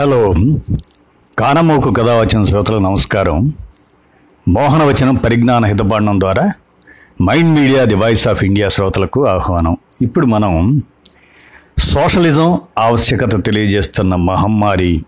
Hello. 0.00 0.34
కానమోకు 1.38 1.90
కథ 1.90 2.08
వచ్చిన 2.08 2.44
శ్రోతలకు 2.44 2.80
నమస్కారం. 2.80 3.52
మోహనవచనం 4.48 5.14
పరిజ్ఞాన 5.14 5.64
హితబాండం 5.64 6.20
ద్వారా 6.20 6.52
mind 7.22 7.60
media 7.60 7.84
the 7.84 7.94
voice 7.94 8.28
of 8.28 8.44
India 8.44 8.68
శ్రోతలకు 8.68 9.26
ఆహ్వానం. 9.26 9.76
ఇప్పుడు 10.02 10.26
మనం 10.26 10.82
సోషలిజం 11.78 12.60
ఆవశ్యకత 12.78 13.46
తెలియజేస్తున్న 13.46 14.14
మహమ్మారి 14.14 15.04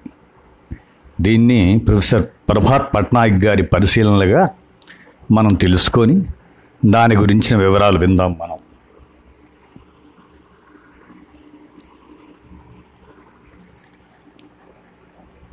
దీన్ని 1.21 1.79
ప్రొఫెసర్ 1.89 2.23
ప్రభాత్ 2.23 2.95
పట్నాయక్ 2.95 3.45
గారి 3.45 3.63
పరిశీలనలుగా 3.63 4.49
మనం 5.33 5.55
తెలుసుకొని 5.55 6.23
దాని 6.87 7.17
గురించిన 7.17 7.57
వివరాలు 7.57 7.99
విందాం 7.99 8.37
మనం. 8.43 8.57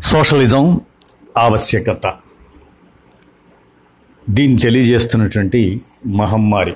సోషలిజం 0.09 0.81
ఆవశ్యకత. 1.37 2.13
దీన్ని 4.29 4.57
తెలియజేస్తున్నటువంటి 4.57 5.81
మహమ్మారి. 6.05 6.75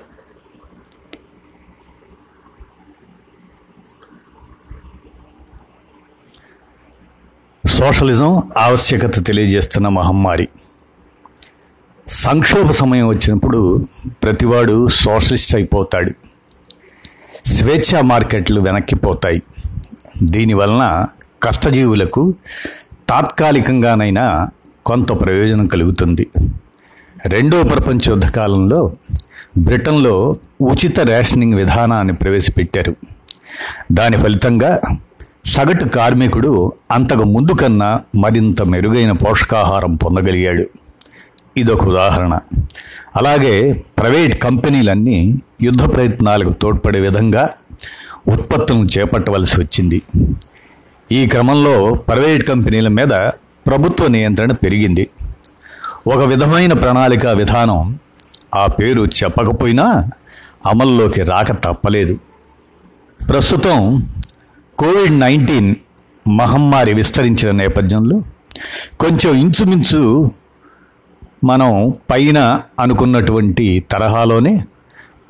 సోషలిజం 7.68 8.52
ఆవశ్యకత 8.58 9.26
తెలియజేస్తున్న 9.26 9.88
మహమ్మారి. 9.88 10.48
సంక్షోభ 12.08 12.72
సమయం 12.72 13.08
వచ్చినప్పుడు 13.08 13.88
ప్రతివాడు 14.24 14.88
సోషలిస్ట్ 14.88 15.56
అయిపోతాడు. 15.56 16.12
స్వేచ్ఛా 17.50 18.02
మార్కెట్లు 18.02 18.62
వెనక్కిపోతాయి. 18.62 19.44
దీనివలన 20.24 21.06
కష్టజీవులకు 21.44 22.36
తాత్కాలికంగానైనా 23.14 24.50
కొంత 24.86 25.12
ప్రయోజనం 25.12 25.68
కలుగుతుంది. 25.68 26.30
రెండో 27.26 27.64
ప్రపంచ 27.64 28.00
యుద్ధ 28.08 28.30
కాలంలో 28.30 28.96
బ్రిటన్లో 29.58 30.36
ఉచిత 30.62 31.00
రేషనింగ్ 31.00 31.54
విధానాన్ని 31.54 32.14
ప్రవేశపెట్టారు. 32.14 32.96
దాని 33.92 34.18
ఫలితంగా 34.18 34.82
సగటు 35.46 35.86
కార్మికుడు 35.86 36.74
అంతకు 36.92 37.24
ముందు 37.24 37.52
కన్నా 37.52 38.00
మరింత 38.16 38.62
మెరుగైన 38.62 39.12
పోషకాహారం 39.12 39.96
పొందగలిగాడు. 39.96 40.66
ఇదొక 41.58 41.84
ఉదాహరణ. 41.84 42.40
అలాగే 43.18 43.84
ప్రైవేట్ 44.00 44.44
కంపెనీలన్నీ 44.44 45.36
యుద్ధ 45.62 45.96
ప్రయత్నాలకు 45.96 46.54
తోడ్పడే 46.54 47.00
విధంగా 47.00 47.50
ఉత్పత్తులను 48.28 48.88
చేపట్టవలసి 48.98 49.62
వచ్చింది. 49.62 50.02
ఈ 51.14 51.28
క్రమంలో 51.28 51.94
ప్రైవేట్ 51.94 52.48
కంపెనీల 52.48 52.88
మీద 52.88 53.08
ప్రభుత్వ 53.68 54.08
నియంత్రణ 54.08 54.52
పెరిగింది. 54.52 55.10
ఒక 56.08 56.20
విధమైన 56.20 56.74
ప్రణాళిక 56.74 57.28
విధానం 57.28 58.00
ఆ 58.56 58.66
పేరు 58.68 59.02
చెప్పకపోయినా 59.02 60.10
అమల్లోకి 60.66 61.22
రాక 61.22 61.52
తప్పలేదు. 61.52 62.20
ప్రస్తుతం 63.30 64.08
కోవిడ్ 64.78 65.20
నైన్టీన్ 65.20 65.76
మహమ్మారి 66.28 66.94
విస్తరించిన 66.94 67.52
నేపథ్యంలో 67.52 68.24
కొంచెం 69.00 69.36
ఇంచుమించు 69.36 70.32
మనం 71.44 71.94
పైన 72.12 72.62
అనుకున్నటువంటి 72.80 73.86
తరహాలోనే 73.92 74.66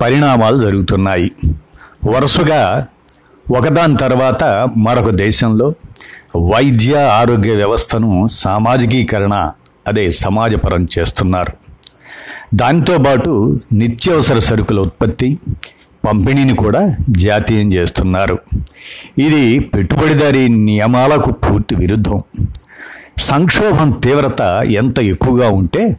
పరిణామాలు 0.00 0.58
జరుగుతున్నాయి. 0.58 1.32
వరుసగా 2.08 2.86
ఒకదాని 3.50 3.96
తర్వాత 3.96 4.44
మరొక 4.76 5.10
దేశంలో 5.10 5.74
వైద్య 6.36 6.96
ఆరోగ్య 6.96 7.52
వ్యవస్థను 7.52 8.28
సామాజికీకరణ 8.30 9.50
అదే 9.88 10.12
సమాజపరం 10.12 10.88
చేస్తున్నారు. 10.98 11.52
దానితో 12.54 12.98
పాటు 12.98 13.56
నిత్యావసర 13.72 14.38
సరుకుల 14.38 14.78
ఉత్పత్తి 14.78 15.38
పంపిణీని 16.04 16.54
కూడా 16.54 16.96
జాతీయం 17.10 17.72
చేస్తున్నారు. 17.72 18.38
ఇది 19.18 19.58
పెట్టుబడిదారీ 19.58 20.48
నియమాలకు 20.48 21.30
పూర్తి 21.30 21.74
విరుద్ధం. 21.74 22.22
సంక్షోభం 23.18 23.90
తీవ్రత 23.90 24.62
ఎంత 24.66 24.98
ఎక్కువగా 24.98 25.48
ఉంటే 25.48 25.96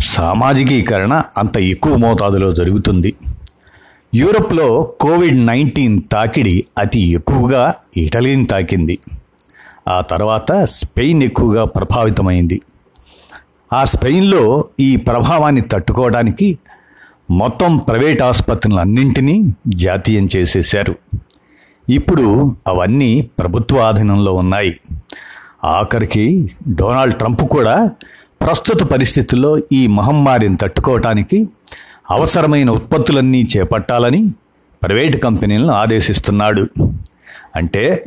సామాజికీకరణ 0.00 1.22
అంత 1.38 1.58
ఎక్కువ 1.58 1.96
మోతాదులో 1.96 2.52
జరుగుతుంది. 2.52 3.14
యూరప్లో 4.14 4.82
కోవిడ్ 5.00 5.46
నైన్టీన్ 5.46 6.00
తాకిడి 6.12 6.64
అతి 6.78 7.00
ఎక్కువగా 7.00 7.74
ఇటలీని 7.96 8.46
తాకింది. 8.46 8.98
ఆ 9.88 10.00
తర్వాత 10.00 10.52
స్పెయిన్ 10.64 11.22
ఎక్కువగా 11.22 11.64
ప్రభావితమైంది. 11.64 12.60
ఆ 13.72 13.84
స్పెయిన్లో 13.84 14.64
ఈ 14.80 14.96
ప్రభావాన్ని 14.96 15.60
తట్టుకోవడానికి 15.60 16.58
మొత్తం 17.30 17.76
ప్రైవేట్ 17.76 18.22
ఆసుపత్రులన్నింటినీ 18.22 19.54
జాతీయం 19.68 20.28
చేసేశారు. 20.36 20.96
ఇప్పుడు 21.88 22.56
అవన్నీ 22.66 23.30
ప్రభుత్వ 23.38 23.78
ఆధీనంలో 23.78 24.34
ఉన్నాయి. 24.34 24.80
ఆఖరికి 25.64 26.50
డొనాల్డ్ 26.68 27.18
ట్రంప్ 27.18 27.42
కూడా 27.42 27.90
ప్రస్తుత 28.40 28.82
పరిస్థితుల్లో 28.82 29.58
ఈ 29.72 29.86
మహమ్మారిని 29.86 30.56
తట్టుకోవటానికి 30.56 31.48
అవసరమైన 32.10 32.70
ఉత్పత్తులన్నీ 32.70 33.48
చేపట్టాలని 33.56 34.32
ప్రైవేట్ 34.82 35.22
కంపెనీలను 35.22 35.72
ఆదేశిస్తున్నాడు. 35.72 36.66
అంటే 37.56 38.04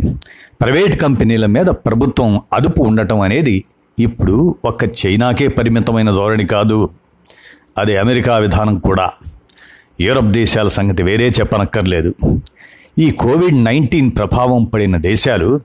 ప్రైవేట్ 0.62 1.02
కంపెనీల 1.02 1.46
మీద 1.46 1.66
ప్రభుత్వం 1.66 2.42
అదుపు 2.54 2.82
ఉండటం 2.82 3.20
అనేది 3.20 3.64
ఇప్పుడు 4.00 4.56
ఒక్క 4.66 4.84
చైనాకే 5.06 5.48
పరిమితమైన 5.48 6.12
ధోరణి 6.12 6.48
కాదు. 6.48 6.90
అది 7.78 7.98
అమెరికా 7.98 8.38
విధానం 8.38 8.80
కూడా. 8.80 9.10
యూరప్ 10.02 10.26
దేశాల 10.26 10.68
సంగతి 10.68 11.04
వేరే 11.04 11.30
చెప్పనక్కర్లేదు. 11.30 12.16
ఈ 13.00 13.12
కోవిడ్ 13.12 13.64
నైన్టీన్ 13.64 14.12
ప్రభావం 14.18 14.64
పడిన 14.64 14.98
దేశాలు 14.98 15.62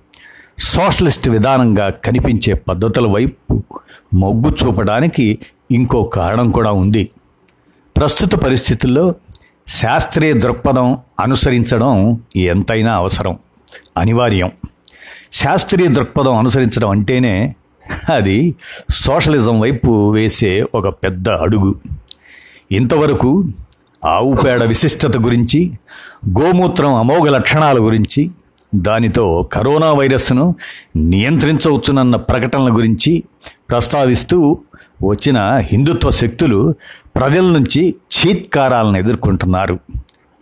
సోషలిస్ట్ 0.58 1.28
విధానంగా 1.28 1.90
కనిపించే 1.90 2.54
పద్ధతుల 2.54 3.06
వైపు 3.06 3.62
మొగ్గు 4.14 4.56
చూపడానికి 4.64 5.38
ఇంకో 5.70 6.02
కారణం 6.02 6.50
కూడా 6.50 6.72
ఉంది. 6.72 7.10
ప్రస్తుత 8.00 8.34
పరిస్థితుల్లో 8.34 9.14
శాస్త్రీయ 9.66 10.32
దృక్పథం 10.32 10.98
అనుసరించడం 11.20 12.20
ఎంతైనా 12.36 12.94
అవసరం 12.94 13.38
అనివార్యం. 13.96 14.50
శాస్త్రీయ 15.32 15.86
దృక్పథం 15.86 16.36
అనుసరించడం 16.36 16.90
అంటేనే 16.90 17.54
అది 18.14 18.54
సోషలిజం 18.94 19.60
వైపు 19.60 20.10
వేసే 20.10 20.66
ఒక 20.74 20.88
పెద్ద 20.88 21.28
అడుగు. 21.28 21.80
ఇంతవరకు 22.72 23.44
ఆవు 24.04 24.36
పేడ 24.44 24.62
విశిష్టత 24.62 25.16
గురించి 25.16 25.72
గోమూత్రం 26.40 26.94
అమోఘ 26.94 27.28
లక్షణాల 27.28 27.78
గురించి 27.78 28.30
దానితో 28.74 29.48
కరోనా 29.52 29.92
వైరస్ను 29.92 30.54
నియంత్రించవచ్చునన్న 30.96 32.16
ప్రకటనల 32.16 32.74
గురించి 32.74 33.24
ప్రస్తావిస్తూ 33.70 34.58
వచ్చిన 35.08 35.56
హిందుత్వ 35.56 36.10
శక్తులు 36.10 36.74
ప్రజల 37.20 37.40
నుంచి 37.40 37.94
చీత్కారాలను 38.12 38.98
ఎదుర్కొంటున్నారు. 38.98 39.78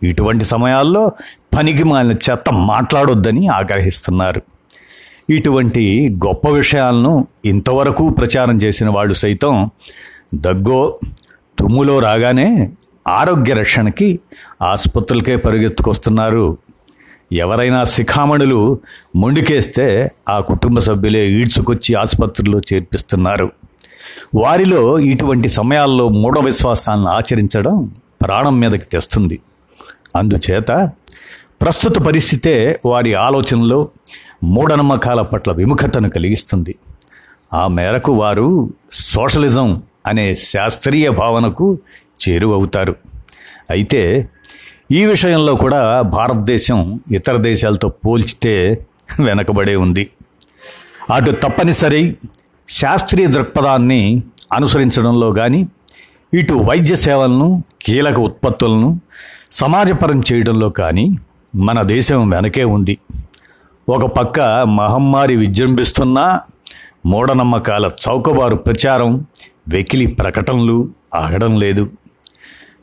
ఇటువంటి 0.03 0.45
సమయాల్లో 0.45 1.11
పనికి 1.57 1.83
మాలిన 1.83 2.11
చెత్త 2.11 2.51
మాట్లాడొద్దని 2.53 3.47
ఆగ్రహిస్తున్నారు. 3.47 4.41
ఇటువంటి 5.29 6.09
గొప్ప 6.25 6.49
విషయాలను 6.49 7.27
ఇంతవరకు 7.45 8.09
ప్రచారం 8.09 8.57
చేసిన 8.57 8.89
వాళ్ళు 8.89 9.13
సైతం 9.13 9.69
దగ్గో 10.35 10.99
తుమ్ములో 11.59 11.99
రాగానే 11.99 12.71
ఆరోగ్య 13.07 13.53
రక్షణకి 13.53 14.19
ఆసుపత్రులకే 14.61 15.35
పరుగెత్తుకొస్తున్నారు. 15.35 16.57
ఎవరైనా 17.31 17.83
శిఖామణులు 17.83 18.79
మొండికేస్తే 19.15 20.11
ఆ 20.29 20.39
కుటుంబ 20.39 20.79
సభ్యులే 20.79 21.27
ఈడ్చుకొచ్చి 21.27 21.95
ఆసుపత్రుల్లో 21.95 22.61
చేర్పిస్తున్నారు. 22.73 23.51
వారిలో 24.35 24.99
ఇటువంటి 24.99 25.49
సమయాల్లో 25.49 26.09
మూఢ 26.09 26.39
విశ్వాసాలను 26.39 27.07
ఆచరించడం 27.07 27.93
ప్రాణం 28.25 28.59
మీదకి 28.59 28.85
తెస్తుంది. 28.85 29.39
అందుచేత 30.15 30.91
ప్రస్తుత 31.61 31.97
పరిస్థితే 31.97 32.79
వారి 32.85 33.13
ఆలోచనలో 33.13 33.89
మూఢనమ్మకాల 34.43 35.21
పట్ల 35.21 35.51
విముఖతను 35.51 36.09
కలిగిస్తుంది. 36.09 36.75
ఆ 37.53 37.67
మేరకు 37.67 38.11
వారు 38.11 38.73
సోషలిజం 38.91 39.83
అనే 40.07 40.35
శాస్త్రీయ 40.35 41.09
భావనకు 41.09 41.77
చేరువవుతారు. 42.29 42.95
అయితే 43.69 44.29
ఈ 44.91 45.05
విషయంలో 45.05 45.55
కూడా 45.55 46.01
భారతదేశం 46.01 46.99
ఇతర 47.11 47.35
దేశాలతో 47.35 47.89
పోల్చితే 47.89 48.85
వెనకబడే 49.19 49.75
ఉంది. 49.75 50.09
అటు 51.13 51.31
తప్పనిసరి 51.31 52.15
శాస్త్రీయ 52.69 53.27
దృక్పథాన్ని 53.27 54.23
అనుసరించడంలో 54.53 55.31
కానీ 55.31 55.67
ఇటు 56.33 56.53
వైద్య 56.53 56.95
సేవలను 56.95 57.63
కీలక 57.81 58.19
ఉత్పత్తులను 58.19 59.01
సమాజపరం 59.51 60.23
చేయడంలో 60.33 60.69
కానీ 60.69 61.17
మన 61.55 61.81
దేశం 61.81 62.29
వెనకే 62.29 62.63
ఉంది. 62.63 62.97
ఒక 63.89 64.05
పక్క 64.05 64.39
మహమ్మారి 64.63 65.35
విజృంభిస్తున్నా 65.35 66.41
మూఢనమ్మకాల 67.05 67.91
చౌకబారు 68.09 68.55
ప్రచారం 68.55 69.25
వెకిలి 69.67 70.07
ప్రకటనలు 70.07 70.89
ఆగడం 71.15 71.59
లేదు. 71.59 71.91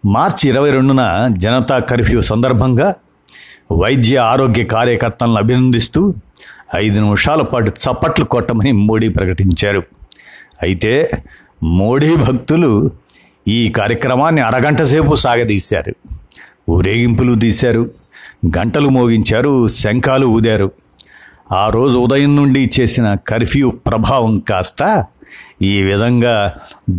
మార్చి 0.04 0.48
ఇరవై 0.48 0.70
రెండున 0.70 1.28
జనతా 1.32 1.78
కర్ఫ్యూ 1.78 2.22
సందర్భంగా 2.22 2.94
వైద్య 3.72 4.16
ఆరోగ్య 4.16 4.64
కార్యకర్తలను 4.64 5.36
అభినందిస్తూ 5.36 6.14
ఐదు 6.74 7.00
నిమిషాల 7.00 7.42
పాటు 7.42 7.70
చప్పట్లు 7.70 8.24
కొట్టమని 8.24 8.72
మోడీ 8.72 9.08
ప్రకటించారు. 9.08 9.82
అయితే 10.62 11.10
మోడీ 11.62 12.16
భక్తులు 12.16 12.90
ఈ 13.48 13.68
కార్యక్రమాన్ని 13.68 14.42
అరగంట 14.42 14.82
సేపు 14.82 15.16
సాగదీశారు. 15.16 15.94
ఊరేగింపులు 16.70 17.34
తీశారు. 17.34 17.90
గంటలు 18.58 18.88
మోగించారు. 18.88 19.68
శంఖాలు 19.68 20.26
ఊదారు. 20.26 20.72
ఆ 21.52 21.68
రోజు 21.68 21.96
ఉదయం 21.96 22.36
నుండి 22.36 22.70
చేసిన 22.80 23.14
కర్ఫ్యూ 23.14 23.70
ప్రభావం 23.70 24.38
కాస్త 24.38 25.04
ఈ 25.62 25.82
విధంగా 25.82 26.52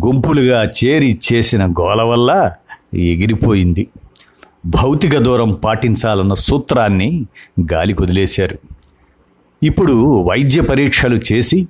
గుంపులుగా 0.06 0.64
చేరి 0.64 1.18
చేసిన 1.32 1.66
గోల 1.66 2.02
వల్ల 2.02 2.52
ఎగిరిపోయింది. 2.94 3.88
భౌతిక 4.66 5.18
దూరం 5.18 5.54
పాటించాలన్న 5.54 6.34
సూత్రాన్ని 6.34 7.26
గాలి 7.72 7.92
కుదిలేశారు. 7.92 8.77
ఇప్పుడు 9.62 10.24
వైద్య 10.30 10.60
పరీక్షలు 10.60 11.20
చేసి 11.32 11.68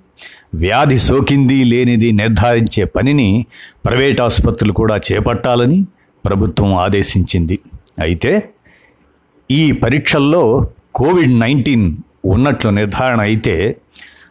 వ్యాధి 0.55 0.99
సోకింది 0.99 1.65
లేనిది 1.65 2.13
నిర్ధారించే 2.13 2.85
పనిని 2.85 3.47
ప్రైవేట్ 3.85 4.21
ఆసుపత్రులు 4.21 4.73
కూడా 4.73 4.97
చేపట్టాలని 4.97 5.87
ప్రభుత్వం 6.27 6.75
ఆదేశించింది. 6.75 7.59
అయితే 7.99 8.49
ఈ 9.51 9.73
పరీక్షల్లో 9.73 10.67
కోవిడ్ 10.95 11.41
నైన్టీన్ 11.41 11.97
ఉన్నట్లు 12.25 12.71
నిర్ధారణ 12.71 13.21
అయితే 13.21 13.77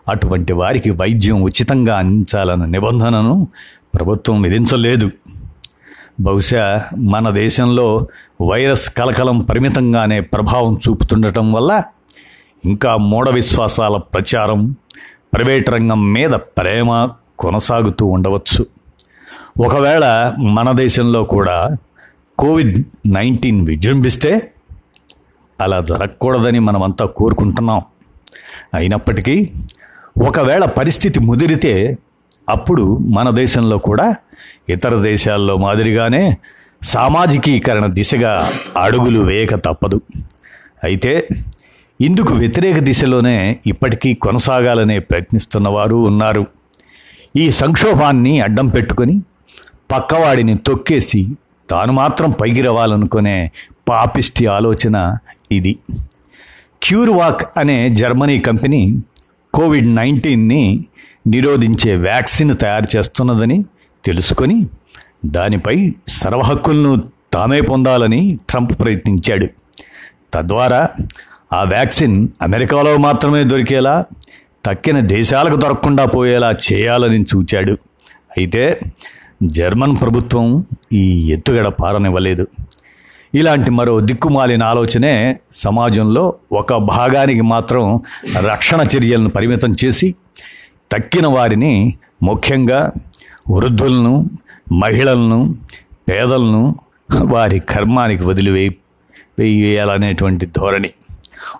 అటువంటి 0.10 0.54
వారికి 0.54 0.90
వైద్యం 0.90 1.42
ఉచితంగా 1.42 1.98
అందించాలన్న 1.98 2.66
నిబంధనను 2.66 3.48
ప్రభుత్వం 3.96 4.42
విధించలేదు. 4.42 5.12
బహుశా 6.20 6.84
మన 6.98 7.30
దేశంలో 7.30 8.08
వైరస్ 8.42 8.90
కలకలం 8.90 9.40
పరిమితంగానే 9.40 10.22
ప్రభావం 10.22 10.74
చూపుతుండటం 10.74 11.54
వల్ల 11.54 11.84
ఇంకా 12.66 12.98
మూఢ 12.98 13.30
విశ్వాసాల 13.30 13.98
ప్రచారం 13.98 14.76
ప్రైవేట్ 15.34 15.70
రంగం 15.70 16.14
మీద 16.14 16.30
ప్రేమ 16.30 17.10
కొనసాగుతూ 17.40 18.06
ఉండవచ్చు. 18.06 18.66
ఒకవేళ 19.66 20.34
మన 20.40 20.72
దేశంలో 20.72 21.24
కూడా 21.24 21.78
కోవిడ్ 22.40 22.84
నైన్టీన్ 23.06 23.68
విజృంభిస్తే 23.68 24.52
అలా 25.62 25.80
జరగకూడదని 25.80 26.60
మనమంతా 26.60 27.06
కోరుకుంటున్నాం. 27.06 27.82
అయినప్పటికీ 28.74 29.50
ఒకవేళ 30.28 30.66
పరిస్థితి 30.66 31.20
ముదిరితే 31.20 31.98
అప్పుడు 32.50 32.98
మన 32.98 33.30
దేశంలో 33.30 33.78
కూడా 33.78 34.16
ఇతర 34.70 34.96
దేశాల్లో 34.96 35.58
మాదిరిగానే 35.58 36.38
సామాజికీకరణ 36.82 37.86
దిశగా 37.86 38.52
అడుగులు 38.78 39.20
వేయక 39.20 39.56
తప్పదు. 39.56 40.02
అయితే 40.84 41.28
ఇందుకు 42.02 42.34
వ్యతిరేక 42.34 42.78
దిశలోనే 42.80 43.60
ఇప్పటికీ 43.68 44.14
కొనసాగాలనే 44.14 45.00
ప్రయత్నిస్తున్న 45.00 45.68
వారు 45.68 45.96
ఉన్నారు. 45.96 46.48
ఈ 47.36 47.52
సంక్షోభాన్ని 47.52 48.40
అడ్డం 48.40 48.68
పెట్టుకొని 48.68 49.22
పక్కవాడిని 49.92 50.58
తొక్కేసి 50.58 51.28
తాను 51.70 51.92
మాత్రం 51.92 52.32
పైకి 52.32 52.62
రావాలనుకునే 52.62 53.52
పాపిష్టి 53.90 54.46
ఆలోచన 54.46 55.18
ఇది. 55.52 55.80
క్యూర్వాక్ 56.84 57.60
అనే 57.60 57.90
జర్మనీ 57.90 58.40
కంపెనీ 58.40 59.02
కోవిడ్ 59.54 59.96
నైన్టీన్ని 59.96 60.86
నిరోధించే 61.28 61.96
వ్యాక్సిన్ 61.96 62.56
తయారు 62.62 62.98
చేస్తున్నదని 62.98 63.66
తెలుసుకొని 64.06 64.68
దానిపై 65.26 65.94
సర్వహక్కులను 66.08 67.04
తామే 67.34 67.62
పొందాలని 67.62 68.38
ట్రంప్ 68.50 68.74
ప్రయత్నించాడు. 68.80 69.48
తద్వారా 70.34 70.90
ఆ 71.54 71.64
వ్యాక్సిన్ 71.64 72.28
అమెరికాలో 72.42 72.98
మాత్రమే 72.98 73.44
దొరికేలా 73.44 74.06
తక్కిన 74.66 75.00
దేశాలకు 75.00 75.56
దొరకకుండా 75.56 76.06
పోయేలా 76.06 76.56
చేయాలని 76.74 77.22
చూచాడు. 77.22 77.78
అయితే 78.38 78.80
జర్మన్ 79.44 79.98
ప్రభుత్వం 80.02 80.66
ఈ 80.94 81.32
ఎత్తుగడ 81.32 81.68
పారనివ్వలేదు. 81.68 82.48
ఇలాంటి 83.36 83.72
మరో 83.72 84.00
దిక్కుమాలిన 84.00 84.64
ఆలోచనే 84.64 85.40
సమాజంలో 85.52 86.36
ఒక 86.52 86.74
భాగానికి 86.74 87.42
మాత్రం 87.42 88.02
రక్షణ 88.46 88.86
చర్యలను 88.98 89.30
పరిమితం 89.30 89.76
చేసి 89.86 90.16
తక్కిన 90.92 91.28
వారిని 91.28 91.98
ముఖ్యంగా 92.24 92.92
వృద్ధులను 93.50 94.30
మహిళలను 94.72 95.56
పేదలను 96.10 96.76
వారి 97.22 97.60
కర్మానికి 97.60 98.24
వదిలివేయి 98.24 98.78
వేయాలనేటువంటి 99.40 100.46
ధోరణి. 100.46 100.92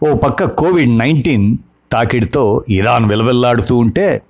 ఓ 0.04 0.16
పక్క 0.16 0.44
కోవిడ్ 0.44 0.98
నైన్టీన్ 0.98 1.58
తాకిడితో 1.92 2.64
ఇరాన్ 2.70 3.06
విలవిల్లాడుతూ 3.06 3.78
ఉంటే 3.78 4.22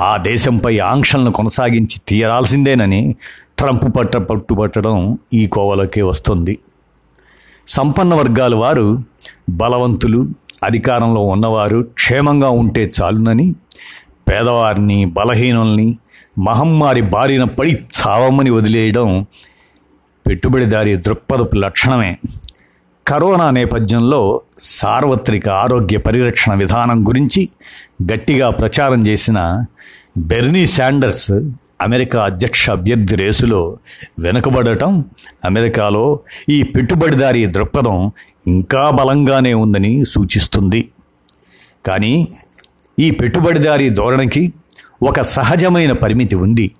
ఆ 0.00 0.16
దేశంపై 0.16 0.78
ఆంక్షలను 0.78 1.30
కొనసాగించి 1.30 2.00
తీయరాల్సిందేనని 2.08 3.16
ట్రంప్ 3.58 3.96
పట్ట 3.96 4.16
పట్టుబట్టడం 4.16 5.18
ఈ 5.34 5.46
కోవలోకే 5.46 6.02
వస్తుంది. 6.02 6.58
సంపన్న 7.68 8.14
వర్గాల 8.14 8.54
వారు 8.54 9.02
బలవంతులు 9.50 10.28
అధికారంలో 10.64 11.20
ఉన్నవారు 11.20 11.82
క్షేమంగా 11.82 12.50
ఉంటే 12.50 12.90
చాలునని 13.02 13.54
పేదవారిని 14.28 15.04
బలహీనుల్ని 15.04 15.98
మహమ్మారి 16.38 17.00
బారిన 17.00 17.44
పడి 17.44 17.72
చావమని 17.72 18.50
వదిలేయడం 18.50 19.26
పెట్టుబడిదారి 20.26 20.96
దృక్పథపు 20.96 21.56
లక్షణమే. 21.56 22.18
కరోనా 23.06 23.50
నేపథ్యంలో 23.50 24.40
సార్వత్రిక 24.60 25.48
ఆరోగ్య 25.48 25.98
పరిరక్షణ 25.98 26.54
విధానం 26.54 27.08
గురించి 27.08 27.48
గట్టిగా 28.12 28.50
ప్రచారం 28.50 29.06
చేసిన 29.06 29.64
బెర్నీ 30.18 30.66
శాండర్స్ 30.66 31.32
అమెరికా 31.80 32.24
అధ్యక్ష 32.24 32.70
అభ్యర్థి 32.70 33.16
రేసులో 33.16 33.78
వెనుకబడటం 34.18 35.04
అమెరికాలో 35.44 36.20
ఈ 36.48 36.62
పెట్టుబడిదారీ 36.62 37.46
దృక్పథం 37.46 38.12
ఇంకా 38.46 38.90
బలంగానే 38.90 39.54
ఉందని 39.54 40.04
సూచిస్తుంది. 40.04 40.90
కానీ 41.86 42.28
ఈ 42.98 43.10
పెట్టుబడిదారీ 43.10 43.88
ధోరణికి 43.90 44.52
ఒక 45.02 45.20
సహజమైన 45.20 45.92
పరిమితి 45.92 46.34
ఉంది. 46.34 46.70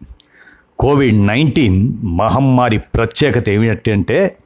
కోవిడ్ 0.80 1.26
నైన్టీన్ 1.26 1.92
మహమ్మారి 2.04 2.78
ప్రత్యేకత 2.78 3.48
ఏమిటంటే 3.48 4.36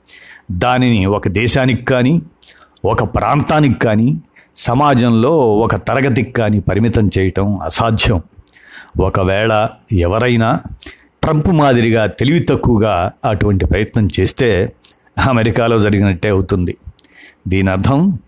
దానిని 0.53 1.07
ఒక 1.07 1.29
దేశానికి 1.29 1.85
కానీ 1.85 2.23
ఒక 2.85 3.03
ప్రాంతానికి 3.15 3.79
కానీ 3.79 4.17
సమాజంలో 4.57 5.31
ఒక 5.57 5.77
తరగతికి 5.77 6.33
కానీ 6.33 6.61
పరిమితం 6.61 7.11
చేయటం 7.19 7.59
అసాధ్యం. 7.59 8.23
ఒకవేళ 9.01 9.69
ఎవరైనా 9.93 10.61
ట్రంప్ 11.23 11.49
మాదిరిగా 11.49 12.07
తెలివి 12.07 12.39
తక్కువగా 12.41 13.13
అటువంటి 13.25 13.67
ప్రయత్నం 13.67 14.09
చేస్తే 14.21 14.73
అమెరికాలో 15.29 15.79
జరిగినట్టే 15.79 16.29
అవుతుంది. 16.29 16.77
దీని 17.49 17.71
అర్థం 17.71 18.19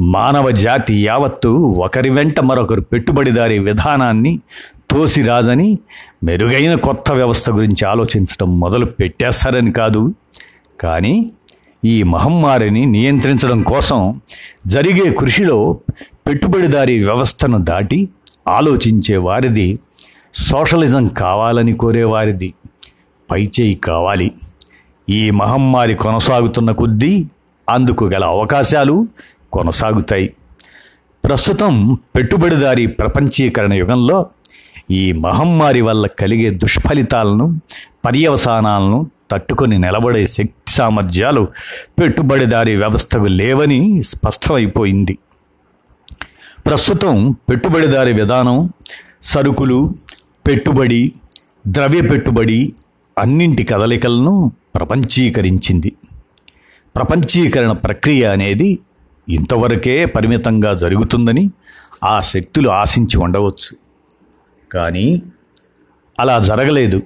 మానవ 0.00 0.50
జాతి 0.50 1.06
యావత్తు 1.06 1.48
ఒకరి 1.78 2.10
వెంట 2.10 2.40
మరొకరు 2.40 2.80
పెట్టుబడిదారీ 2.80 3.58
విధానాన్ని 3.58 4.40
తోసిరాదని 4.90 5.78
మెరుగైన 6.24 6.74
కొత్త 6.74 7.12
వ్యవస్థ 7.12 7.50
గురించి 7.50 7.84
ఆలోచించడం 7.84 8.60
మొదలు 8.60 8.84
పెట్టేస్తారని 8.84 9.72
కాదు. 9.72 10.14
కానీ 10.80 11.30
ఈ 11.84 12.02
మహమ్మారిని 12.02 12.86
నియంత్రించడం 12.86 13.60
కోసం 13.60 14.20
జరిగే 14.66 15.12
కృషిలో 15.12 15.80
పెట్టుబడిదారీ 16.26 17.04
వ్యవస్థను 17.04 17.58
దాటి 17.58 18.08
ఆలోచించే 18.48 19.16
వారిది 19.16 19.78
సోషలిజం 20.34 21.06
కావాలని 21.06 21.72
కోరేవారిది 21.72 22.54
పైచేయి 23.30 23.74
కావాలి. 23.74 24.32
ఈ 25.08 25.30
మహమ్మారి 25.30 25.94
కొనసాగుతున్న 25.94 26.72
కొద్దీ 26.72 27.26
అందుకు 27.70 28.04
గల 28.04 28.24
అవకాశాలు 28.24 29.06
కొనసాగుతాయి. 29.52 30.34
ప్రస్తుతం 31.24 31.98
పెట్టుబడిదారీ 32.16 32.86
ప్రపంచీకరణ 32.86 33.72
యుగంలో 33.72 34.26
ఈ 34.90 35.12
మహమ్మారి 35.12 35.80
వల్ల 35.80 36.06
కలిగే 36.06 36.50
దుష్ఫలితాలను 36.50 37.60
పర్యవసానాలను 38.04 39.10
తట్టుకొని 39.30 39.78
నిలబడే 39.78 40.26
శక్తి 40.26 40.72
సామర్థ్యాలు 40.72 41.48
పెట్టుబడిదారీ 41.98 42.76
వ్యవస్థకు 42.76 43.24
లేవని 43.24 44.02
స్పష్టమైపోయింది. 44.02 45.18
ప్రస్తుతం 46.66 47.36
పెట్టుబడిదారీ 47.48 48.12
విధానం 48.12 48.70
సరుకులు 49.22 49.94
పెట్టుబడి 50.46 51.12
ద్రవ్య 51.66 52.00
పెట్టుబడి 52.00 52.72
అన్నింటి 53.18 53.64
కదలికలను 53.64 54.52
ప్రపంచీకరించింది. 54.76 55.92
ప్రపంచీకరణ 56.96 57.72
ప్రక్రియ 57.72 58.24
అనేది 58.26 58.78
ఇంతవరకే 59.28 60.04
పరిమితంగా 60.04 60.74
జరుగుతుందని 60.74 61.50
ఆ 62.04 62.20
శక్తులు 62.20 62.68
ఆశించి 62.68 63.18
ఉండవచ్చు. 63.18 63.87
కానీ 64.72 65.22
అలా 66.18 66.38
జరగలేదు. 66.38 67.02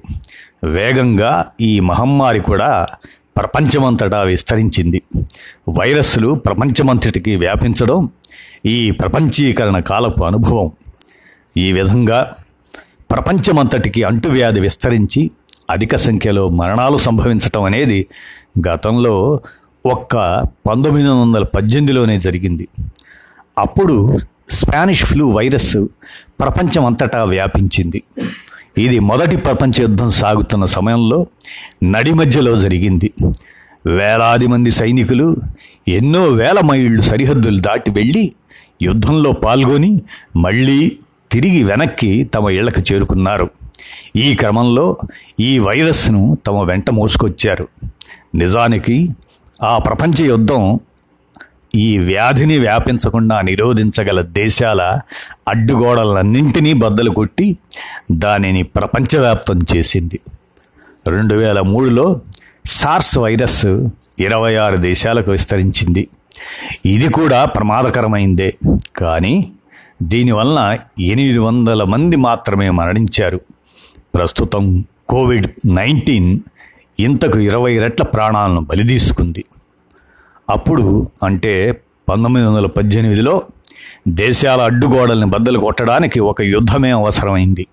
వేగంగా 0.64 1.46
ఈ 1.60 1.80
మహమ్మారి 1.80 2.40
కూడా 2.40 2.86
ప్రపంచమంతటా 3.36 4.22
విస్తరించింది. 4.22 5.02
వైరస్లు 5.78 6.34
ప్రపంచమంతటికి 6.34 7.36
వ్యాపించడం 7.36 8.08
ఈ 8.66 8.90
ప్రపంచీకరణ 8.90 9.78
కాలపు 9.78 10.24
అనుభవం. 10.24 10.72
ఈ 11.56 11.72
విధంగా 11.72 12.34
ప్రపంచమంతటికి 13.10 14.02
అంటువ్యాధి 14.02 14.60
విస్తరించి 14.60 15.30
అధిక 15.70 15.96
సంఖ్యలో 15.96 16.48
మరణాలు 16.48 16.98
సంభవించటం 16.98 17.62
అనేది 17.62 18.06
గతంలో 18.68 19.40
ఒక్క 19.86 20.16
పంతొమ్మిది 20.68 21.08
వందల 21.08 21.44
పద్దెనిమిదిలోనే 21.44 22.20
జరిగింది. 22.20 22.68
అప్పుడు 23.58 24.18
స్పానిష్ 24.50 25.04
ఫ్లూ 25.04 25.30
వైరస్ 25.30 25.76
ప్రపంచం 26.42 26.86
అంతటా 26.86 27.24
వ్యాపించింది. 27.24 28.02
ఇది 28.78 28.98
మొదటి 28.98 29.36
ప్రపంచ 29.36 29.80
యుద్ధం 29.80 30.10
సాగుతున్న 30.10 30.64
సమయంలో 30.64 31.26
నడి 31.84 32.12
మధ్యలో 32.14 32.58
జరిగింది. 32.58 33.12
వేలాది 33.86 34.46
మంది 34.46 34.70
సైనికులు 34.70 35.36
ఎన్నో 35.88 36.24
వేల 36.24 36.60
మైళ్ళు 36.64 37.02
సరిహద్దులు 37.02 37.60
దాటి 37.60 37.90
వెళ్ళి 37.90 38.32
యుద్ధంలో 38.82 39.32
పాల్గొని 39.32 40.02
మళ్ళీ 40.36 40.96
తిరిగి 41.32 41.64
వెనక్కి 41.64 42.24
తమ 42.34 42.50
ఇళ్ళకు 42.50 42.92
చేరుకున్నారు. 42.92 43.50
ఈ 44.16 44.34
క్రమంలో 44.34 44.86
ఈ 45.40 45.58
వైరస్ను 45.58 46.38
తమ 46.46 46.62
వెంట 46.62 46.90
మోసుకొచ్చారు. 46.90 47.68
నిజానికి 48.34 48.96
ఆ 49.62 49.78
ప్రపంచ 49.78 50.24
యుద్ధం 50.24 50.80
ఈ 51.74 51.98
వ్యాధిని 51.98 52.58
వ్యాపించకుండా 52.58 53.40
నిరోధించగల 53.40 54.20
దేశాల 54.20 54.98
అడ్డుగోడలన్నింటినీ 55.48 56.72
బద్దలు 56.72 57.10
కొట్టి 57.10 57.58
దానిని 58.12 58.62
ప్రపంచవ్యాప్తం 58.62 59.60
చేసింది. 59.76 60.20
రెండు 61.08 61.34
వేల 61.34 61.60
మూడులో 61.60 62.20
సార్స్ 62.66 63.18
వైరస్ 63.18 63.64
ఇరవై 64.18 64.54
ఆరు 64.54 64.76
దేశాలకు 64.76 65.30
విస్తరించింది. 65.30 66.08
ఇది 66.86 67.08
కూడా 67.08 67.44
ప్రమాదకరమైందే. 67.44 68.54
కానీ 68.96 69.52
దీనివలన 70.02 70.78
ఎనిమిది 71.00 71.38
వందల 71.38 71.82
మంది 71.84 72.16
మాత్రమే 72.16 72.70
మరణించారు. 72.70 73.40
ప్రస్తుతం 74.14 74.84
కోవిడ్ 75.08 75.46
నైన్టీన్ 75.66 76.40
ఇంతకు 77.00 77.38
ఇరవై 77.38 77.78
రెట్ల 77.78 78.04
ప్రాణాలను 78.04 78.60
బలిదీసుకుంది 78.60 79.44
అప్పుడు 80.50 81.10
అంటే 81.22 81.82
పంతొమ్మిది 82.08 82.46
వందల 82.46 82.66
పద్దెనిమిదిలో 82.66 83.42
దేశాల 84.08 84.60
అడ్డుగోడల్ని 84.60 85.26
బద్దలు 85.26 85.58
కొట్టడానికి 85.58 86.20
ఒక 86.20 86.42
యుద్ధమే 86.42 86.90
అవసరమైంది. 86.90 87.66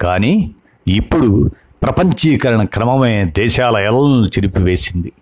కానీ 0.00 0.50
ఇప్పుడు 0.88 1.50
ప్రపంచీకరణ 1.82 2.64
క్రమమే 2.64 3.24
దేశాల 3.24 3.76
ఎలను 3.76 4.26
చిరిపివేసింది. 4.26 5.12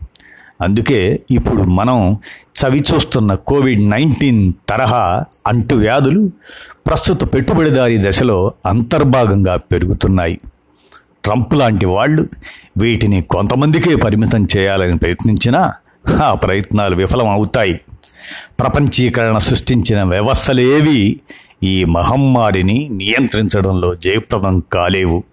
అందుకే 0.60 1.22
ఇప్పుడు 1.30 1.62
మనం 1.62 2.18
చవి 2.60 2.84
చూస్తున్న 2.94 3.34
కోవిడ్ 3.34 3.90
నైన్టీన్ 3.90 4.52
తరహా 4.68 5.24
అంటువ్యాధులు 5.46 6.30
ప్రస్తుత 6.86 7.34
పెట్టుబడిదారీ 7.34 7.98
దశలో 8.08 8.52
అంతర్భాగంగా 8.66 9.56
పెరుగుతున్నాయి. 9.56 10.40
ట్రంప్ 11.24 11.54
లాంటి 11.54 11.86
వాళ్ళు 11.86 12.26
వీటిని 12.78 13.22
కొంతమందికే 13.22 13.94
పరిమితం 13.94 14.46
చేయాలని 14.56 14.98
ప్రయత్నించినా 14.98 15.72
ఆ 16.10 16.34
ప్రయత్నాలు 16.34 16.96
విఫలం 16.96 17.28
అవుతాయి 17.28 17.80
ప్రపంచీకరణ 18.60 19.38
సృష్టించిన 19.38 20.02
వ్యవస్థలేవి 20.02 21.20
ఈ 21.62 21.84
మహమ్మారిని 21.84 22.88
నియంత్రించడంలో 22.88 23.94
జయప్రదం 23.94 24.60
కాలేవు. 24.60 25.24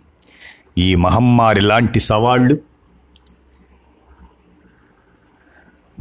ఈ 0.78 0.96
మహమ్మారి 0.96 1.62
లాంటి 1.62 2.00
సవాళ్ళు 2.00 2.60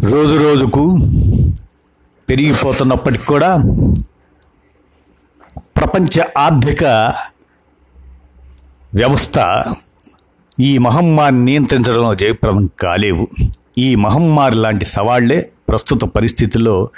రోజు 0.05 0.35
రోజుకు 0.35 0.99
పెరిగిపోతున్నప్పటికి 2.29 3.27
కూడా 3.27 3.57
ప్రపంచ 5.77 6.25
ఆర్థిక 6.39 6.85
వ్యవస్థ 8.95 9.39
ఈ 10.61 10.79
మహమ్మారిని 10.79 11.45
నియంత్రించడంలో 11.45 12.15
జయప్రదం 12.15 12.71
కాలేవు. 12.81 13.29
ఈ 13.79 13.95
మహమ్మారి 13.95 14.55
లాంటి 14.55 14.85
సవాళ్ళే 14.85 15.51
ప్రస్తుత 15.69 16.05
పరిస్థితుల్లో 16.05 16.89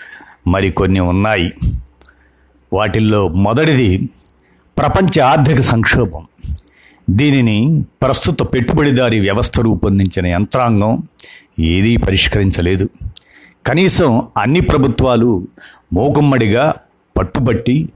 మరికొన్ని 0.47 1.01
ఉన్నాయి. 1.01 1.53
వాటిల్లో 2.73 3.29
మొదటిది 3.29 4.09
ప్రపంచ 4.79 5.21
ఆర్థిక 5.21 5.61
సంక్షోభం. 5.61 6.27
దీనిని 7.11 7.85
ప్రస్తుత 8.03 8.43
పెట్టుబడిదారీ 8.43 9.21
వ్యవస్థ 9.21 9.61
రూపొందించిన 9.61 10.27
యంత్రాంగం 10.27 11.03
ఏదీ 11.59 11.97
పరిష్కరించలేదు. 11.97 12.89
కనీసం 13.67 14.23
అన్ని 14.39 14.61
ప్రభుత్వాలు 14.61 15.49
మూకుమ్మడిగా 15.93 16.75
పట్టుబట్టి 17.17 17.89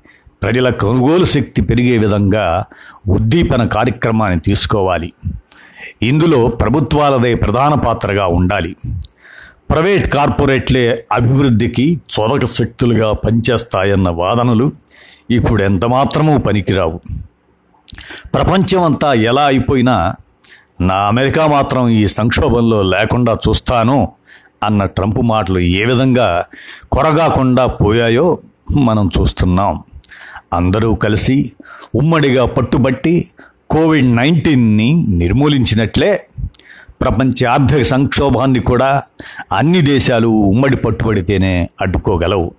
ప్రజల 0.43 0.71
కొనుగోలు 0.71 1.25
శక్తి 1.25 1.63
పెరిగే 1.63 1.99
విధంగా 1.99 2.65
ఉద్దీపన 3.09 3.65
కార్యక్రమాన్ని 3.65 4.41
తీసుకోవాలి. 4.41 5.13
ఇందులో 6.03 6.47
ప్రభుత్వాలదే 6.47 7.35
ప్రధాన 7.35 7.75
పాత్రగా 7.75 8.27
ఉండాలి. 8.27 8.77
ప్రైవేట్ 9.71 10.13
కార్పొరేట్లే 10.13 11.07
అభివృద్ధికి 11.13 12.01
చొరక 12.13 12.47
శక్తులుగా 12.47 13.13
పనిచేస్తాయన్న 13.13 14.09
వాదనలు 14.09 14.73
ఇప్పుడు 15.31 15.63
ఎంతమాత్రమూ 15.63 16.39
పనికిరావు. 16.39 17.01
ప్రపంచమంతా 18.35 19.15
ఎలా 19.15 19.43
అయిపోయినా 19.43 20.15
నా 20.81 20.95
అమెరికా 20.95 21.47
మాత్రం 21.47 21.89
ఈ 21.89 22.09
సంక్షోభంలో 22.09 22.83
లేకుండా 22.83 23.39
చూస్తాను 23.49 24.13
అన్న 24.63 24.85
ట్రంప్ 24.85 25.21
మాటలు 25.23 25.59
ఏ 25.59 25.85
విధంగా 25.85 26.45
కొరగాకుండా 26.93 27.67
పోయాయో 27.67 28.39
మనం 28.77 29.11
చూస్తున్నాం. 29.19 29.83
అందరూ 30.53 30.95
కలిసి 30.95 31.53
ఉమ్మడిగా 31.95 32.47
పట్టుబట్టి 32.47 33.29
కోవిడ్ 33.73 34.17
నైన్టీన్ని 34.17 35.07
నిర్మూలించినట్లే 35.09 36.27
ప్రపంచ 37.01 37.45
ఆర్థిక 37.45 37.83
సంక్షోభాన్ని 37.83 38.61
కూడా 38.61 39.03
అన్ని 39.53 39.81
దేశాలు 39.83 40.29
ఉమ్మడి 40.29 40.77
పట్టుబడితేనే 40.77 41.69
అడ్డుకోగలవు. 41.81 42.55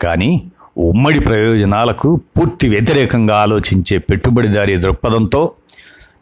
కానీ 0.00 0.42
ఉమ్మడి 0.78 1.20
ప్రయోజనాలకు 1.20 2.16
పూర్తి 2.16 2.68
వ్యతిరేకంగా 2.68 3.36
ఆలోచించే 3.36 3.98
పెట్టుబడిదారీ 3.98 4.76
దృక్పథంతో 4.76 5.52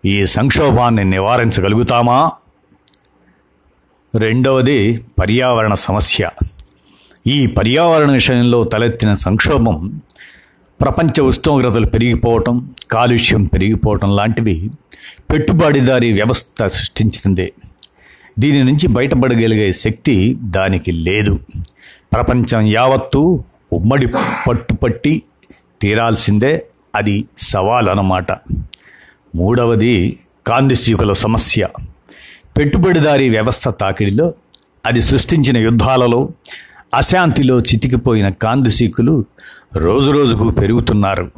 ఈ 0.04 0.26
సంక్షోభాన్ని 0.26 1.04
నివారించగలుగుతామా? 1.04 2.30
రెండవది 4.14 5.04
పర్యావరణ 5.20 5.74
సమస్య. 5.74 6.28
ఈ 7.26 7.46
పర్యావరణ 7.46 8.10
విషయంలో 8.10 8.64
తలెత్తిన 8.64 9.14
సంక్షోభం 9.14 10.00
ప్రపంచ 10.80 11.20
ఉష్ణోగ్రతలు 11.20 11.86
పెరిగిపోవటం 11.86 12.74
కాలుష్యం 12.90 13.44
పెరిగిపోవటం 13.44 14.16
లాంటివి 14.16 14.70
పెట్టుబడిదారీ 15.32 16.12
వ్యవస్థ 16.12 16.66
సృష్టించిందే. 16.66 17.52
దీని 18.38 18.64
నుంచి 18.64 18.86
బయటపడగలిగే 18.86 19.72
శక్తి 19.72 20.36
దానికి 20.40 20.92
లేదు. 20.92 21.40
ప్రపంచం 22.12 22.66
యావత్తూ 22.66 23.44
ఉమ్మడి 23.72 24.06
పట్టుపట్టి 24.48 25.22
తీరాల్సిందే 25.82 26.66
అది 26.94 27.24
సవాల్ 27.38 27.88
అన్నమాట 27.88 28.32
మూడవది 29.34 30.18
కాందిశీకుల 30.46 31.12
సమస్య. 31.12 31.68
పెట్టుబడిదారీ 32.58 33.28
వ్యవస్థ 33.28 33.68
తాకిడిలో 33.68 34.34
అది 34.86 35.02
సృష్టించిన 35.02 35.56
యుద్ధాలలో 35.56 36.28
అశాంతిలో 36.94 37.60
చితికిపోయిన 37.60 38.28
కాందిశీకులు 38.28 39.24
రోజురోజుకు 39.76 40.50
పెరుగుతున్నారు. 40.50 41.30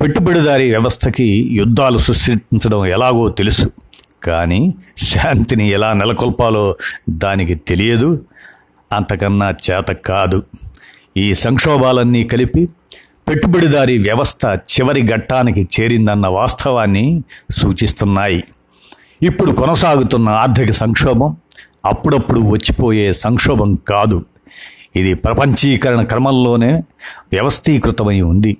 పెట్టుబడిదారీ 0.00 0.70
వ్యవస్థకి 0.70 1.48
యుద్ధాలు 1.52 1.98
సృష్టించడం 1.98 2.86
ఎలాగో 2.86 3.28
తెలుసు. 3.28 3.70
కానీ 4.22 4.74
శాంతిని 5.02 5.68
ఎలా 5.68 5.92
నెలకొల్పాలో 5.92 6.76
దానికి 7.10 7.54
తెలియదు. 7.54 8.24
అంతకన్నా 8.92 9.50
చేత 9.50 9.92
కాదు. 9.92 10.42
ఈ 11.16 11.34
సంక్షోభాలన్నీ 11.34 12.24
కలిపి 12.24 12.68
పెట్టుబడిదారీ 13.28 13.98
వ్యవస్థ 13.98 14.46
చివరి 14.46 15.02
ఘట్టానికి 15.02 15.68
చేరిందన్న 15.80 16.26
వాస్తవాన్ని 16.26 17.22
సూచిస్తున్నాయి. 17.50 18.44
ఇప్పుడు 19.22 19.52
కొనసాగుతున్న 19.52 20.28
ఆర్థిక 20.28 20.72
సంక్షోభం 20.72 21.36
అప్పుడప్పుడు 21.84 22.40
వచ్చిపోయే 22.40 23.12
సంక్షోభం 23.12 23.74
కాదు. 23.74 24.24
ఇది 24.96 25.14
ప్రపంచీకరణ 25.14 26.02
క్రమంలోనే 26.02 26.82
వ్యవస్థీకృతమై 27.32 28.20
ఉంది. 28.20 28.56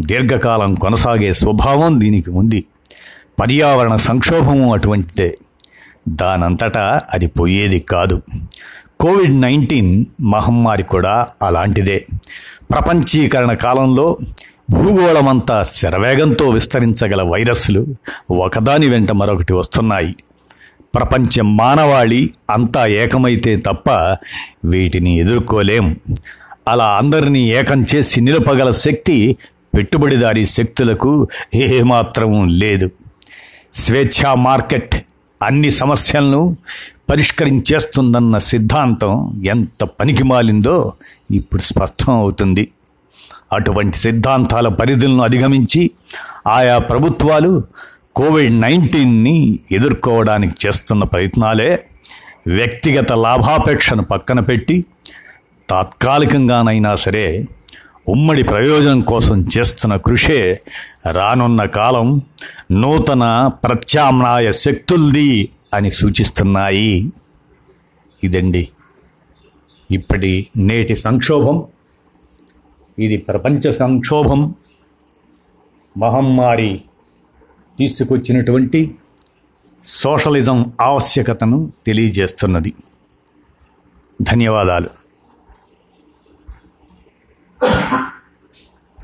దీర్ఘకాలం 0.00 0.74
కొనసాగే 0.74 1.32
స్వభావం 1.32 2.00
దీనికి 2.00 2.30
ఉంది. 2.30 2.64
పర్యావరణ 3.40 3.96
సంక్షోభము 3.96 4.72
అటువంటిదే. 4.72 5.38
దానంతటా 6.08 7.00
అది 7.12 7.26
పోయేది 7.26 7.78
కాదు. 7.78 8.22
కోవిడ్ 9.00 9.40
నైన్టీన్ 9.40 10.04
మహమ్మారి 10.20 10.82
కూడా 10.82 11.26
అలాంటిదే. 11.42 12.06
ప్రపంచీకరణ 12.70 13.52
కాలంలో 13.52 14.18
భూగోళమంతా 14.70 15.62
శరవేగంతో 15.62 16.48
విస్తరించగల 16.48 17.22
వైరస్లు 17.22 17.86
ఒకదాని 18.30 18.88
వెంట 18.88 19.12
మరొకటి 19.12 19.52
వస్తున్నాయి. 19.52 20.16
ప్రపంచ 20.94 21.40
మానవాళి 21.42 22.30
అంతా 22.50 22.86
ఏకమైతే 22.86 23.56
తప్ప 23.56 23.90
వీటిని 24.64 25.18
ఎదుర్కోలేం. 25.18 25.96
అలా 26.68 26.88
అందరినీ 26.96 27.40
ఏకం 27.40 27.84
చేసి 27.94 28.20
నిలపగల 28.20 28.70
శక్తి 28.70 29.36
పెట్టుబడిదారీ 29.74 30.46
శక్తులకు 30.46 31.28
ఏమాత్రం 31.54 32.48
లేదు. 32.48 32.90
స్వేచ్ఛా 33.74 34.34
మార్కెట్ 34.34 34.96
అన్ని 35.42 35.70
సమస్యలను 35.70 36.56
పరిష్కరించేస్తుందన్న 37.10 38.38
సిద్ధాంతం 38.38 39.42
ఎంత 39.44 39.84
పనికిమాలిందో 39.84 40.92
ఇప్పుడు 41.30 41.62
స్పష్టం 41.62 42.12
అవుతుంది. 42.14 42.70
అటువంటి 43.52 43.98
సిద్ధాంతాల 43.98 44.68
పరిధులను 44.68 45.22
అధిగమించి 45.22 45.90
ఆయా 46.46 46.78
ప్రభుత్వాలు 46.78 47.64
కోవిడ్ 48.16 48.60
నైన్టీన్ని 48.60 49.58
ఎదుర్కోవడానికి 49.72 50.66
చేస్తున్న 50.66 51.04
ప్రయత్నాలే 51.04 51.84
వ్యక్తిగత 52.46 53.12
లాభాపేక్షను 53.12 54.04
పక్కన 54.04 54.40
పెట్టి 54.40 54.84
తాత్కాలికంగానైనా 55.70 56.96
సరే 56.96 57.44
ఉమ్మడి 58.08 58.42
ప్రయోజనం 58.42 59.00
కోసం 59.00 59.46
చేస్తున్న 59.58 59.96
కృషే 59.96 60.60
రానున్న 61.10 61.64
కాలం 61.64 62.22
నూతన 62.72 63.50
ప్రత్యామ్నాయ 63.64 64.52
శక్తుల్ది 64.52 65.50
అని 65.74 65.90
సూచిస్తున్నాయి. 65.90 67.12
ఇదండి 68.24 68.68
ఇప్పటి 69.90 70.46
నేటి 70.56 70.96
సంక్షోభం. 70.96 71.64
ఇది 72.98 73.16
ప్రపంచ 73.16 73.72
సంక్షోభం. 73.72 74.54
మహమ్మారి 75.98 76.82
తీసుకొచ్చినటువంటి 77.82 78.80
సోషలిజం 79.84 80.72
ఆవశ్యకతను 80.80 81.72
తెలియజేస్తున్నది. 81.86 82.74
ధన్యవాదాలు. 84.22 84.90